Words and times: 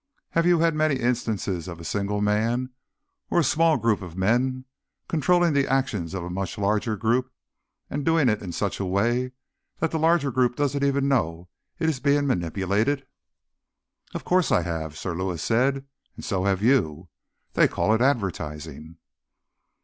"Have 0.31 0.47
you 0.47 0.61
had 0.61 0.73
many 0.73 0.95
instances 0.95 1.67
of 1.67 1.79
a 1.79 1.83
single 1.85 2.21
man, 2.21 2.71
or 3.29 3.37
a 3.37 3.43
small 3.43 3.77
group 3.77 4.01
of 4.01 4.17
men, 4.17 4.65
controlling 5.07 5.53
the 5.53 5.67
actions 5.67 6.15
of 6.15 6.23
a 6.23 6.29
much 6.31 6.57
larger 6.57 6.97
group? 6.97 7.31
And 7.87 8.03
doing 8.03 8.27
it 8.27 8.41
in 8.41 8.51
such 8.51 8.79
a 8.79 8.85
way 8.85 9.33
that 9.77 9.91
the 9.91 9.99
larger 9.99 10.31
group 10.31 10.55
doesn't 10.55 10.83
even 10.83 11.07
know 11.07 11.49
it 11.77 11.87
is 11.87 11.99
being 11.99 12.25
manipulated?" 12.25 13.05
"Of 14.15 14.25
course 14.25 14.51
I 14.51 14.63
have," 14.63 14.97
Sir 14.97 15.13
Lewis 15.13 15.43
said. 15.43 15.85
"And 16.15 16.25
so 16.25 16.45
have 16.45 16.63
you. 16.63 17.09
They 17.53 17.67
call 17.67 17.93
it 17.93 18.01
advertising." 18.01 18.97